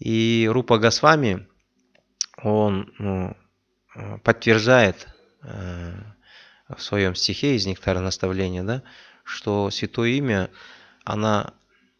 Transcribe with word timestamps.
И 0.00 0.48
Рупа 0.50 0.78
Госвами, 0.78 1.46
он 2.42 2.92
ну, 2.98 3.36
подтверждает 4.24 5.06
э, 5.42 5.92
в 6.68 6.82
своем 6.82 7.14
стихе 7.14 7.54
из 7.54 7.66
«Нектара 7.66 8.00
наставления», 8.00 8.62
да, 8.62 8.82
что 9.24 9.70
Святое 9.70 10.12
Имя, 10.12 10.50
она 11.04 11.52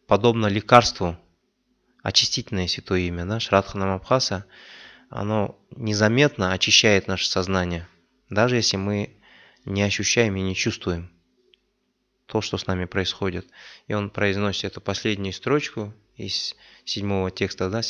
подобно 0.07 0.47
лекарству, 0.47 1.15
очистительное 2.01 2.67
Святое 2.67 3.01
Имя, 3.01 3.25
да, 3.25 3.39
Шрадхана 3.39 3.85
Мабхаса, 3.85 4.45
оно 5.11 5.59
незаметно 5.75 6.53
очищает 6.53 7.07
наше 7.07 7.27
сознание, 7.27 7.87
даже 8.31 8.55
если 8.55 8.77
мы 8.77 9.15
не 9.63 9.83
ощущаем 9.83 10.35
и 10.37 10.41
не 10.41 10.55
чувствуем 10.55 11.11
то, 12.31 12.39
что 12.39 12.57
с 12.57 12.65
нами 12.65 12.85
происходит. 12.85 13.45
И 13.87 13.93
он 13.93 14.09
произносит 14.09 14.63
эту 14.63 14.79
последнюю 14.79 15.33
строчку 15.33 15.93
из 16.15 16.55
седьмого 16.85 17.29
текста, 17.29 17.69
да, 17.69 17.81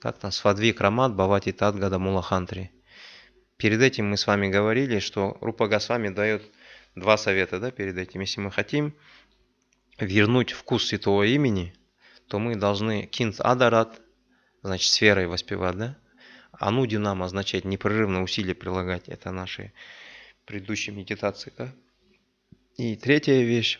как 0.00 0.18
там, 0.18 0.32
«Свадви 0.32 0.72
крамат 0.72 1.14
бавати 1.14 1.50
тадгада 1.52 1.98
мулахантри». 1.98 2.72
Перед 3.56 3.80
этим 3.80 4.10
мы 4.10 4.18
с 4.18 4.26
вами 4.26 4.48
говорили, 4.48 4.98
что 4.98 5.38
Рупа 5.40 5.66
Госвами 5.66 6.10
дает 6.10 6.42
два 6.94 7.16
совета 7.16 7.58
да, 7.58 7.70
перед 7.70 7.96
этим. 7.96 8.20
Если 8.20 8.42
мы 8.42 8.50
хотим 8.50 8.94
вернуть 9.98 10.52
вкус 10.52 10.86
святого 10.86 11.22
имени, 11.22 11.72
то 12.28 12.38
мы 12.38 12.56
должны 12.56 13.06
кинт 13.06 13.40
адарат, 13.40 13.98
значит, 14.62 14.90
с 14.90 15.00
верой 15.00 15.26
воспевать, 15.26 15.78
да? 15.78 15.96
Ануди 16.52 16.96
нам 16.96 17.22
означает 17.22 17.64
непрерывно 17.64 18.22
усилия 18.22 18.54
прилагать. 18.54 19.08
Это 19.08 19.30
наши 19.30 19.72
предыдущие 20.44 20.94
медитации, 20.94 21.50
да? 21.56 21.72
И 22.80 22.96
третья 22.96 23.42
вещь 23.42 23.78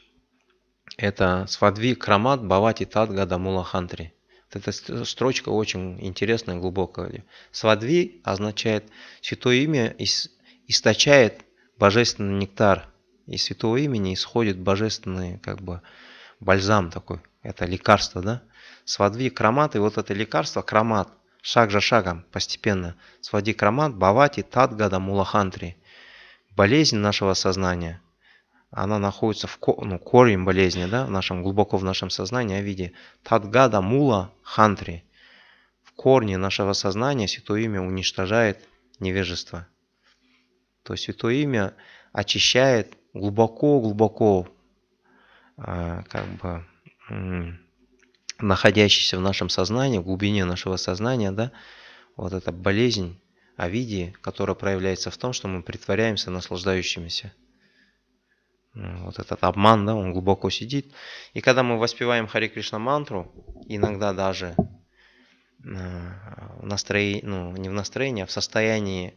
–это 0.98 1.46
свадви 1.48 1.95
крамат 1.95 2.45
бавати 2.45 2.84
тадгада 2.84 3.38
мулахантри. 3.38 4.12
Эта 4.52 4.73
строчка 5.06 5.48
очень 5.48 5.96
интересная, 6.04 6.56
глубокая. 6.56 7.24
Свадви 7.50 8.20
означает 8.24 8.84
святое 9.23 9.56
имя 9.65 9.96
источает 10.68 11.46
божественный 11.78 12.40
нектар. 12.40 12.90
Из 13.26 13.43
святого 13.45 13.78
имени 13.78 14.12
исходит 14.12 14.59
божественный 14.59 15.38
как 15.38 15.62
бы 15.62 15.80
бальзам 16.38 16.90
такой. 16.90 17.21
Это 17.43 17.65
лекарство, 17.65 18.21
да? 18.21 18.43
Свадви 18.84 19.30
крамат, 19.30 19.76
и 19.76 19.78
вот 19.78 19.96
это 19.96 20.12
лекарство, 20.12 20.60
крамат, 20.60 21.09
шаг 21.40 21.71
за 21.71 21.80
шагом, 21.80 22.26
постепенно. 22.32 22.96
Свади 23.23 23.54
крамат, 23.54 23.95
бавати, 23.95 24.43
тадгада, 24.43 24.98
мулахантри. 24.98 25.78
Болезнь 26.54 26.98
нашего 26.98 27.32
сознания– 27.32 28.02
она 28.71 28.99
находится 28.99 29.49
в 29.49 29.59
ну, 29.82 29.99
корень 29.99 30.45
болезни, 30.45 30.87
да, 30.87 31.04
в 31.04 31.10
нашем, 31.10 31.43
глубоко 31.43 31.76
в 31.76 31.85
нашем 31.85 32.09
сознании, 32.09 32.57
о 32.57 32.60
виде 32.60 32.93
Тадгада 33.24 33.80
Мула 33.80 34.32
Хантри. 34.43 35.04
В 35.82 35.93
корне 35.93 36.37
нашего 36.37 36.73
сознания 36.73 37.27
Святое 37.27 37.62
Имя 37.62 37.82
уничтожает 37.82 38.68
невежество. 39.01 39.66
То 40.85 40.95
есть 40.95 41.04
Святое 41.04 41.35
Имя 41.35 41.74
очищает 42.12 42.96
глубоко-глубоко, 43.12 44.49
а, 45.57 46.05
как 46.05 46.27
бы, 46.37 46.65
находящийся 48.38 49.18
в 49.18 49.21
нашем 49.21 49.49
сознании, 49.49 49.99
в 49.99 50.05
глубине 50.05 50.45
нашего 50.45 50.77
сознания, 50.77 51.32
да, 51.32 51.51
вот 52.16 52.32
эта 52.32 52.52
болезнь 52.52 53.21
о 53.57 53.68
виде, 53.68 54.15
которая 54.23 54.55
проявляется 54.55 55.10
в 55.10 55.18
том, 55.18 55.32
что 55.32 55.49
мы 55.49 55.62
притворяемся 55.62 56.30
наслаждающимися. 56.30 57.32
Вот 58.74 59.18
этот 59.18 59.43
обман, 59.43 59.85
да, 59.85 59.95
он 59.95 60.13
глубоко 60.13 60.49
сидит. 60.49 60.93
И 61.35 61.40
когда 61.40 61.63
мы 61.63 61.79
воспеваем 61.79 62.29
Хари 62.29 62.49
Кришна 62.49 62.79
мантру, 62.79 63.32
иногда 63.66 64.12
даже 64.12 64.54
э, 64.56 65.69
в 66.60 66.66
настроении, 66.66 67.22
ну, 67.22 67.56
не 67.56 67.69
в 67.69 67.72
настроении, 67.72 68.22
а 68.22 68.27
в 68.27 68.31
состоянии 68.31 69.16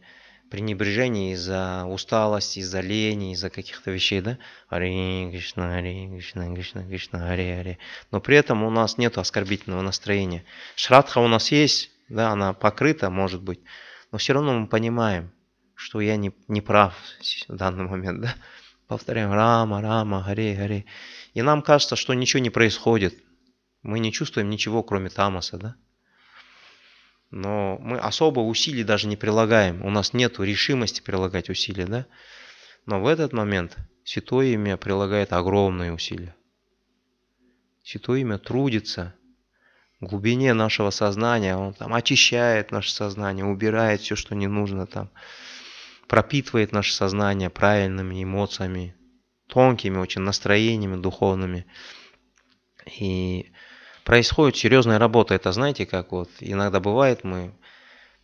пренебрежения 0.50 1.34
из-за 1.34 1.84
усталости, 1.86 2.58
из-за 2.58 2.80
лени, 2.80 3.32
из-за 3.32 3.48
каких-то 3.48 3.92
вещей, 3.92 4.20
да? 4.20 4.38
Хари 4.68 5.30
Кришна, 5.30 5.70
Хари 5.70 6.08
Кришна, 6.08 6.52
Кришна, 6.52 6.84
Кришна, 6.84 7.18
Хари, 7.20 7.54
Хари. 7.54 7.78
Но 8.10 8.20
при 8.20 8.36
этом 8.36 8.64
у 8.64 8.70
нас 8.70 8.98
нет 8.98 9.18
оскорбительного 9.18 9.82
настроения. 9.82 10.44
Шрадха 10.74 11.18
у 11.18 11.28
нас 11.28 11.52
есть, 11.52 11.90
да, 12.08 12.30
она 12.30 12.54
покрыта, 12.54 13.08
может 13.08 13.40
быть, 13.40 13.60
но 14.10 14.18
все 14.18 14.32
равно 14.32 14.58
мы 14.58 14.66
понимаем, 14.66 15.30
что 15.76 16.00
я 16.00 16.16
не, 16.16 16.32
не 16.48 16.60
прав 16.60 16.94
в 17.48 17.54
данный 17.54 17.84
момент, 17.84 18.20
да? 18.20 18.34
Повторяем 18.96 19.32
Рама, 19.32 19.82
Рама, 19.82 20.22
Харе, 20.22 20.56
Харе. 20.56 20.84
И 21.32 21.42
нам 21.42 21.62
кажется, 21.62 21.96
что 21.96 22.14
ничего 22.14 22.40
не 22.40 22.50
происходит. 22.50 23.14
Мы 23.82 23.98
не 23.98 24.12
чувствуем 24.12 24.50
ничего, 24.50 24.84
кроме 24.84 25.10
тамаса, 25.10 25.58
да? 25.58 25.74
Но 27.32 27.76
мы 27.80 27.98
особо 27.98 28.38
усилий 28.38 28.84
даже 28.84 29.08
не 29.08 29.16
прилагаем. 29.16 29.84
У 29.84 29.90
нас 29.90 30.12
нет 30.12 30.38
решимости 30.38 31.00
прилагать 31.00 31.50
усилия, 31.50 31.86
да? 31.86 32.06
Но 32.86 33.00
в 33.00 33.08
этот 33.08 33.32
момент 33.32 33.76
Святое 34.04 34.52
Имя 34.52 34.76
прилагает 34.76 35.32
огромные 35.32 35.92
усилия. 35.92 36.36
Святое 37.82 38.20
Имя 38.20 38.38
трудится 38.38 39.12
в 40.00 40.06
глубине 40.06 40.54
нашего 40.54 40.90
сознания. 40.90 41.56
Он 41.56 41.74
там 41.74 41.94
очищает 41.94 42.70
наше 42.70 42.92
сознание, 42.92 43.44
убирает 43.44 44.02
все, 44.02 44.14
что 44.14 44.36
не 44.36 44.46
нужно 44.46 44.86
там 44.86 45.10
пропитывает 46.14 46.70
наше 46.70 46.94
сознание 46.94 47.50
правильными 47.50 48.22
эмоциями, 48.22 48.94
тонкими 49.48 49.98
очень 49.98 50.20
настроениями 50.20 51.02
духовными. 51.02 51.66
И 52.86 53.50
происходит 54.04 54.56
серьезная 54.56 55.00
работа. 55.00 55.34
Это 55.34 55.50
знаете, 55.50 55.86
как 55.86 56.12
вот 56.12 56.30
иногда 56.38 56.78
бывает, 56.78 57.24
мы 57.24 57.52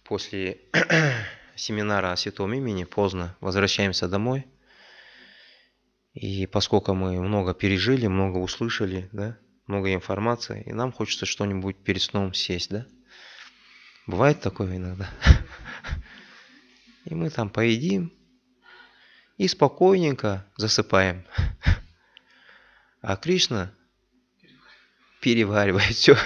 после 0.05 0.61
семинара 1.57 2.13
о 2.13 2.17
святом 2.17 2.55
имени 2.55 2.85
поздно 2.85 3.37
возвращаемся 3.41 4.07
домой. 4.07 4.47
И 6.15 6.47
поскольку 6.47 6.95
мы 6.95 7.21
много 7.21 7.55
пережили, 7.55 8.07
много 8.07 8.39
услышали, 8.39 9.09
да, 9.11 9.37
много 9.67 9.93
информации, 9.93 10.63
и 10.65 10.73
нам 10.73 10.93
хочется 10.93 11.27
что-нибудь 11.27 11.83
перед 11.83 12.03
сном 12.03 12.35
сесть, 12.35 12.71
да? 12.71 12.87
Бывает 14.07 14.41
такое 14.41 14.77
иногда. 14.77 15.11
И 17.11 17.15
мы 17.15 17.29
там 17.29 17.51
поедим 17.51 18.13
и 19.37 19.49
спокойненько 19.49 20.47
засыпаем. 20.57 21.27
А 23.03 23.17
Кришна 23.17 23.73
переваривает 25.21 25.97
все. 25.97 26.17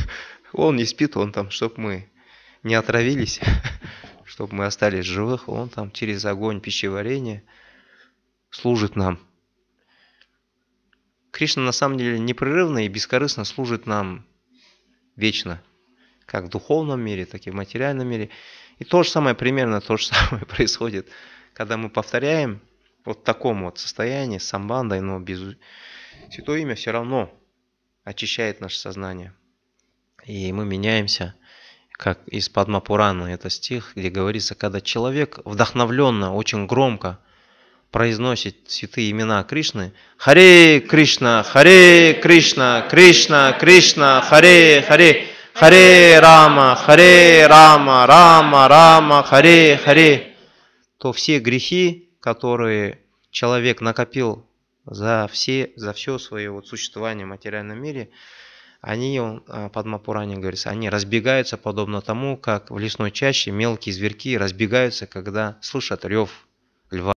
Он 0.54 0.76
не 0.76 0.86
спит, 0.86 1.18
он 1.18 1.32
там, 1.32 1.50
чтобы 1.50 1.74
мы 1.76 2.12
не 2.62 2.74
отравились, 2.74 3.40
чтобы 4.24 4.54
мы 4.54 4.64
остались 4.64 5.04
живых, 5.04 5.50
он 5.50 5.68
там 5.68 5.90
через 5.90 6.24
огонь 6.24 6.62
пищеварения 6.62 7.42
служит 8.50 8.96
нам. 8.96 9.20
Кришна 11.30 11.62
на 11.62 11.72
самом 11.72 11.98
деле 11.98 12.18
непрерывно 12.18 12.86
и 12.86 12.88
бескорыстно 12.88 13.44
служит 13.44 13.84
нам 13.84 14.24
вечно, 15.14 15.62
как 16.34 16.46
в 16.46 16.48
духовном 16.48 17.00
мире, 17.00 17.26
так 17.26 17.46
и 17.46 17.50
в 17.50 17.54
материальном 17.54 18.08
мире. 18.08 18.28
И 18.80 18.84
то 18.84 19.04
же 19.04 19.08
самое, 19.08 19.36
примерно 19.36 19.80
то 19.80 19.96
же 19.96 20.06
самое 20.12 20.44
происходит, 20.44 21.08
когда 21.52 21.76
мы 21.76 21.88
повторяем 21.90 22.60
вот 23.04 23.20
в 23.20 23.22
таком 23.22 23.62
вот 23.62 23.78
состоянии, 23.78 24.38
самбандой, 24.38 25.00
но 25.00 25.20
без... 25.20 25.54
Святое 26.32 26.62
имя 26.62 26.74
все 26.74 26.90
равно 26.90 27.30
очищает 28.02 28.60
наше 28.60 28.80
сознание. 28.80 29.32
И 30.24 30.52
мы 30.52 30.64
меняемся, 30.64 31.36
как 31.92 32.26
из 32.26 32.48
Падмапурана, 32.48 33.26
это 33.26 33.48
стих, 33.48 33.92
где 33.94 34.10
говорится, 34.10 34.56
когда 34.56 34.80
человек 34.80 35.38
вдохновленно, 35.44 36.34
очень 36.34 36.66
громко 36.66 37.20
произносит 37.92 38.68
святые 38.68 39.12
имена 39.12 39.44
Кришны, 39.44 39.92
Харе 40.16 40.80
Кришна, 40.80 41.44
Харе 41.44 42.14
Кришна, 42.14 42.88
Кришна, 42.90 43.52
Кришна, 43.52 44.20
Харе, 44.20 44.82
Харе, 44.82 45.28
Харе 45.54 46.18
Рама, 46.18 46.74
Харе 46.74 47.46
Рама, 47.46 48.06
Рама, 48.08 48.66
Рама, 48.66 49.22
Харе, 49.22 49.76
Харе, 49.76 50.34
то 50.98 51.12
все 51.12 51.38
грехи, 51.38 52.10
которые 52.18 52.98
человек 53.30 53.80
накопил 53.80 54.44
за 54.84 55.28
все, 55.30 55.72
за 55.76 55.92
все 55.92 56.18
свое 56.18 56.50
вот 56.50 56.66
существование 56.66 57.24
в 57.24 57.28
материальном 57.28 57.80
мире, 57.80 58.10
они, 58.80 59.16
а, 59.20 59.68
под 59.68 59.86
Мапуране 59.86 60.38
говорится, 60.38 60.70
они 60.70 60.90
разбегаются 60.90 61.56
подобно 61.56 62.00
тому, 62.00 62.36
как 62.36 62.72
в 62.72 62.78
лесной 62.80 63.12
чаще 63.12 63.52
мелкие 63.52 63.94
зверьки 63.94 64.36
разбегаются, 64.36 65.06
когда 65.06 65.56
слышат 65.60 66.04
рев 66.04 66.48
льва. 66.90 67.12